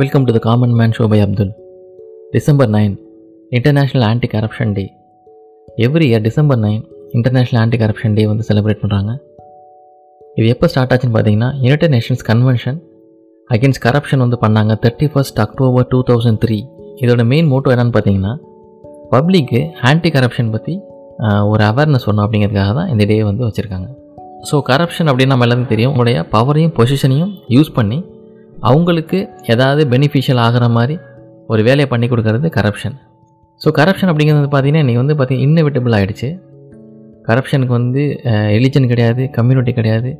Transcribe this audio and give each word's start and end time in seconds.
Welcome 0.00 0.24
to 0.26 0.32
the 0.36 0.38
common 0.38 0.74
man 0.78 0.92
show 0.96 1.06
by 1.12 1.20
Abdul 1.20 1.50
December 2.30 2.70
nine 2.74 2.92
international 3.52 4.04
anti 4.06 4.28
corruption 4.34 4.70
day 4.72 4.84
every 5.86 6.06
year 6.10 6.22
December 6.26 6.60
nine 6.62 6.82
international 7.12 7.60
anti 7.60 7.76
corruption 7.76 8.14
day 8.14 8.26
வந்து 8.26 8.44
celebrate 8.48 8.80
பண்ணுறாங்க 8.82 9.12
இது 10.36 10.46
எப்போ 10.48 10.66
start 10.66 10.92
ஆச்சுன்னு 10.92 11.14
பார்த்தீங்கன்னா 11.16 11.50
United 11.64 11.90
Nations 11.90 12.24
Convention 12.30 12.78
against 13.50 13.82
corruption 13.86 14.18
வந்து 14.18 14.38
பண்ணாங்க 14.46 14.76
thirty 14.84 15.08
first 15.14 15.40
October 15.40 15.86
two 15.88 16.00
thousand 16.10 16.40
three 16.44 16.58
இதோட 17.02 17.24
main 17.24 17.50
motto 17.52 17.74
என்னென்னு 17.74 17.94
பார்த்தீங்கன்னா 17.98 18.32
பப்ளிக்கு 19.10 19.62
ஆன்டி 19.82 20.10
கரப்ஷன் 20.10 20.50
பற்றி 20.50 20.76
ஒரு 21.44 21.64
அவேர்னஸ் 21.64 22.06
சொன்னோம் 22.06 22.26
அப்படிங்கிறதுக்காக 22.26 22.74
தான் 22.74 22.88
இந்த 22.88 23.04
டே 23.04 23.22
வந்து 23.22 23.44
வச்சுருக்காங்க. 23.46 23.88
ஸோ 24.50 24.56
கரப்ஷன் 24.70 25.08
அப்படின்னு 25.08 25.34
நம்ம 25.34 25.46
எல்லாத்தையும் 25.46 25.72
தெரியும். 25.74 25.90
உங்களுடைய 25.90 26.26
பவரையும் 26.32 26.74
பொசிஷனையும் 26.78 27.32
யூஸ் 27.48 27.70
பண்ணி 27.74 27.98
அவங்களுக்கு 28.68 29.18
ஏதாவது 29.54 29.82
பெனிஃபிஷியல் 29.92 30.40
ஆகிற 30.46 30.64
மாதிரி 30.76 30.96
ஒரு 31.52 31.62
வேலையை 31.68 31.86
பண்ணி 31.92 32.06
கொடுக்கறது 32.12 32.48
கரப்ஷன் 32.58 32.96
ஸோ 33.60 33.70
கரப்ஷன் 33.78 34.10
அப்படிங்கிறது 34.10 34.40
வந்து 34.40 34.52
பார்த்தீங்கன்னா 34.54 34.82
இன்றைக்கி 34.84 35.02
வந்து 35.02 35.16
பார்த்தீங்கன்னா 35.18 35.48
இன்னவிட்டபிள் 35.48 35.96
ஆகிடுச்சு 35.98 36.28
கரப்ஷனுக்கு 37.28 37.74
வந்து 37.78 38.02
எலிஜன் 38.58 38.90
கிடையாது 38.92 39.22
கம்யூனிட்டி 39.36 39.72
கிடையாது 39.78 40.10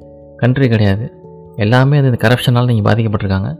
கண்ட்ரி 0.42 0.66
கிடையாது. 0.74 1.04
எல்லாமே 1.64 1.96
அது 2.00 2.08
இந்த 2.10 2.20
கரப்ஷனால் 2.24 2.68
நீங்கள் 2.70 2.86
பாதிக்கப்பட்டிருக்காங்க. 2.88 3.50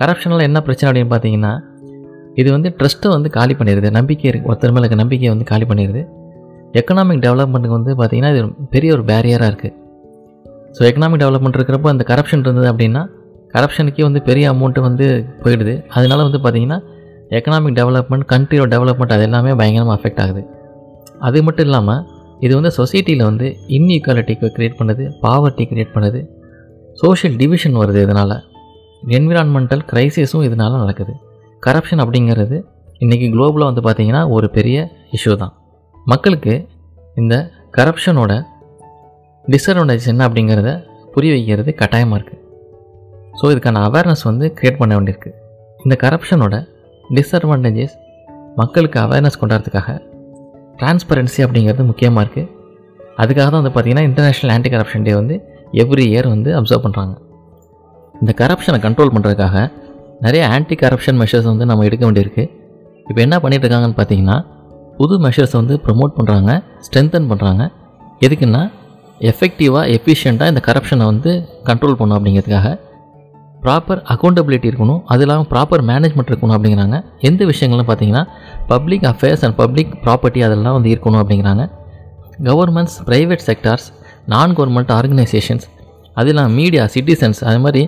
கரப்ஷனால் 0.00 0.44
என்ன 0.48 0.58
பிரச்சனை 0.66 0.88
அப்படின்னு 0.90 1.12
பார்த்தீங்கன்னா 1.14 1.52
இது 2.40 2.48
வந்து 2.56 2.68
ட்ரஸ்ட்டை 2.78 3.10
வந்து 3.14 3.28
காலி 3.36 3.54
பண்ணிடுது. 3.60 3.88
நம்பிக்கை 3.98 4.26
இருக்குது 4.30 4.50
ஒருத்தர் 4.50 4.74
மேலே 4.74 4.84
இருக்க 4.84 4.98
நம்பிக்கையை 5.02 5.30
வந்து 5.34 5.46
காலி 5.52 5.66
பண்ணிடுது. 5.70 6.02
எக்கனாமிக் 6.80 7.22
டெவலப்மெண்ட்டுக்கு 7.26 7.78
வந்து 7.78 7.92
பார்த்திங்கன்னா 8.00 8.32
இது 8.34 8.42
பெரிய 8.74 8.90
ஒரு 8.96 9.04
பேரியராக 9.10 9.50
இருக்குது 9.52 9.74
ஸோ 10.76 10.82
எக்கனாமிக் 10.90 11.22
டெவலப்மெண்ட் 11.24 11.58
இருக்கிறப்போ 11.58 11.88
அந்த 11.94 12.04
கரப்ஷன் 12.10 12.44
இருந்தது 12.46 12.68
அப்படின்னா 12.72 13.02
கரப்ஷனுக்கே 13.54 14.02
வந்து 14.08 14.20
பெரிய 14.28 14.44
அமௌண்ட்டு 14.52 14.80
வந்து 14.88 15.06
போயிடுது. 15.42 15.74
அதனால 15.96 16.18
வந்து 16.28 16.40
பார்த்திங்கன்னா 16.44 16.78
எக்கனாமிக் 17.36 17.76
டெவலப்மெண்ட் 17.80 18.26
கண்ட்ரியோட 18.32 18.68
டெவலப்மெண்ட் 18.74 19.14
அது 19.16 19.24
எல்லாமே 19.28 19.52
பயங்கரமாக 19.60 19.96
அஃபெக்ட் 19.98 20.20
ஆகுது. 20.24 20.42
அது 21.26 21.38
மட்டும் 21.46 21.66
இல்லாமல் 21.68 22.02
இது 22.44 22.52
வந்து 22.58 22.72
சொசைட்டியில் 22.78 23.24
வந்து 23.28 23.46
இன்இக்வாலிட்டி 23.76 24.34
க்ரியேட் 24.56 24.78
பண்ணுது 24.80 25.04
பாவர்ட்டி 25.24 25.64
க்ரியேட் 25.70 25.94
பண்ணுது 25.94 26.20
சோஷியல் 27.02 27.36
டிவிஷன் 27.40 27.78
வருது 27.82 28.00
இதனால். 28.06 28.36
என்விரான்மெண்டல் 29.16 29.82
க்ரைசிஸும் 29.90 30.44
இதனால் 30.48 30.80
நடக்குது. 30.82 31.12
கரப்ஷன் 31.66 32.02
அப்படிங்கிறது 32.04 32.56
இன்றைக்கி 33.04 33.26
குளோபலாக 33.34 33.68
வந்து 33.70 33.84
பார்த்திங்கன்னா 33.86 34.22
ஒரு 34.36 34.46
பெரிய 34.56 34.76
இஷ்யூ 35.16 35.34
தான். 35.42 35.52
மக்களுக்கு 36.06 36.54
இந்த 37.16 37.34
கரப்ஷனோட 37.76 38.32
டிஸ்அட்வான்டேஜ் 39.44 40.10
என்ன 40.12 40.22
அப்படிங்கிறத 40.28 40.70
புரிய 41.14 41.32
வைக்கிறது 41.36 41.70
கட்டாயமாக 41.80 42.18
இருக்குது 42.18 42.37
ஸோ 43.38 43.46
இதுக்கான 43.54 43.82
அவேர்னஸ் 43.88 44.24
வந்து 44.28 44.46
க்ரியேட் 44.58 44.78
பண்ண 44.80 44.92
வேண்டியிருக்கு. 44.98 45.30
இந்த 45.84 45.94
கரப்ஷனோட 46.04 46.54
டிஸ்அட்வான்டேஜஸ் 47.16 47.96
மக்களுக்கு 48.60 48.98
அவேர்னஸ் 49.04 49.38
கொண்டாடுறதுக்காக 49.40 49.90
டிரான்ஸ்பரன்சி 50.80 51.40
அப்படிங்கிறது 51.44 51.84
முக்கியமாக 51.90 52.22
இருக்குது 52.24 52.48
அதுக்காக 53.22 53.46
தான் 53.52 53.60
வந்து 53.60 53.72
பார்த்திங்கன்னா 53.74 54.04
இன்டர்நேஷ்னல் 54.08 54.52
ஆன்டி 54.54 54.70
கரப்ஷன் 54.74 55.04
டே 55.06 55.14
வந்து 55.20 55.36
எவ்ரி 55.82 56.04
இயர் 56.12 56.28
வந்து 56.34 56.50
அப்சர்வ் 56.58 56.84
பண்ணுறாங்க 56.86 57.14
இந்த 58.14 58.32
கரப்ஷனை 58.40 58.78
கண்ட்ரோல் 58.86 59.12
பண்ணுறதுக்காக 59.14 59.56
நிறைய 60.26 60.42
ஆன்டி 60.54 60.76
கரப்ஷன் 60.82 61.18
மெஷர்ஸ் 61.22 61.48
வந்து 61.50 61.64
நம்ம 61.70 61.84
எடுக்க 61.88 62.02
வேண்டியிருக்கு. 62.06 62.44
இப்போ 63.08 63.20
என்ன 63.26 63.36
பண்ணிகிட்ருக்காங்கன்னு 63.42 63.98
பார்த்தீங்கன்னா 64.00 64.36
புது 64.98 65.16
மெஷர்ஸை 65.24 65.56
வந்து 65.62 65.74
ப்ரொமோட் 65.84 66.12
பண்ணுறாங்க 66.18 66.50
ஸ்ட்ரென்தன் 66.86 67.28
பண்ணுறாங்க 67.30 67.62
எதுக்குன்னா 68.26 68.62
எஃபெக்டிவாக 69.30 69.84
எஃபிஷியண்ட்டாக 69.96 70.52
இந்த 70.52 70.62
கரப்ஷனை 70.68 71.04
வந்து 71.12 71.30
கண்ட்ரோல் 71.68 71.98
பண்ணும் 72.00 72.16
அப்படிங்கிறதுக்காக 72.18 72.68
ப்ராப்பர் 73.64 74.00
அக்கௌண்டபிலிட்டி 74.12 74.66
இருக்கணும் 74.70 75.00
அது 75.12 75.22
இல்லாமல் 75.24 75.48
ப்ராப்பர் 75.52 75.82
மேனேஜ்மெண்ட் 75.90 76.30
இருக்கணும் 76.32 76.56
அப்படிங்கிறாங்க. 76.56 76.96
எந்த 77.28 77.40
விஷயங்கள்லாம் 77.50 77.88
பார்த்தீங்கன்னா 77.90 78.24
public 78.72 79.06
affairs 79.12 79.42
and 79.46 79.56
public 79.62 79.92
property 80.04 80.42
அதெல்லாம் 80.48 80.76
வந்து 80.78 80.90
இருக்கணும் 80.96 81.20
அப்படிங்கிறாங்க. 81.22 81.64
Governments 82.48 82.98
private 83.08 83.44
sectors 83.48 83.88
non 84.34 84.54
government 84.58 84.92
organisations 84.98 85.66
அது 86.20 86.30
இல்லாமல் 86.32 86.56
மீடியா 86.60 86.84
சிட்டிசன்ஸ் 86.94 87.40
அது 87.48 87.58
மாதிரி 87.64 87.82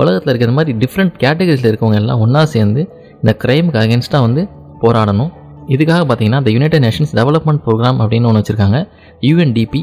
உலகத்தில் 0.00 0.30
இருக்கிற 0.32 0.52
மாதிரி 0.58 0.72
டிஃப்ரெண்ட் 0.82 1.14
கேட்டகரிஸில் 1.22 1.68
இருக்கவங்க 1.70 1.98
எல்லாம் 2.02 2.22
ஒன்றா 2.24 2.44
சேர்ந்து 2.54 2.82
இந்த 3.20 3.32
க்ரைமுக்கு 3.42 3.78
அகேன்ஸ்டாக 3.82 4.22
வந்து 4.26 4.42
போராடணும். 4.82 5.30
இதுக்காக 5.74 6.02
பார்த்தீங்கன்னா 6.08 6.40
இந்த 6.42 6.52
யுனைடெட் 6.56 6.84
நேஷன்ஸ் 6.86 7.12
டெவலப்மெண்ட் 7.18 7.62
ப்ரோக்ராம் 7.66 8.00
அப்படின்னு 8.02 8.28
ஒன்று 8.30 8.42
வச்சுருக்காங்க. 8.42 8.80
யூஎன்டிபி 9.28 9.80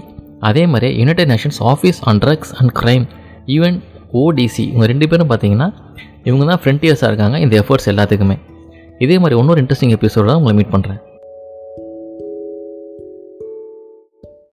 அதே 0.50 0.64
மாதிரி 0.74 0.90
United 1.02 1.32
Nations 1.34 1.60
Office 1.72 2.00
on 2.10 2.22
Drugs 2.26 2.54
and 2.60 2.74
Crime 2.82 3.06
UN 3.54 3.80
ODC 4.14 4.64
இவங்க 4.68 4.86
ரெண்டு 4.86 5.08
பேரும் 5.08 5.30
பார்த்தீங்கன்னா 5.30 5.74
இவங்க 6.24 6.46
தான் 6.46 6.62
ஃப்ரண்டியர்ஸாக 6.64 7.10
இருக்காங்க. 7.12 7.40
இந்த 7.40 7.64
எஃபர்ட்ஸ் 7.64 7.90
எல்லாத்துக்குமே. 7.92 8.38
இதே 9.00 9.20
மாதிரி 9.20 9.40
இன்னொரு 9.40 9.62
இன்ட்ரெஸ்டிங் 9.62 9.96
எபிசோட 9.98 10.36
உங்களை 10.36 10.54
மீட் 10.54 10.74
பண்ணுறேன் 10.74 11.00